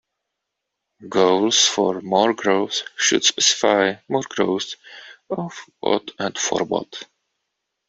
Goals 1.07 1.67
for 1.67 2.01
more 2.01 2.33
growth 2.33 2.81
should 2.97 3.23
specify 3.23 3.97
more 4.09 4.23
growth 4.27 4.73
of 5.29 5.53
what 5.79 6.09
and 6.17 6.35
for 6.39 6.63
what. 6.63 7.03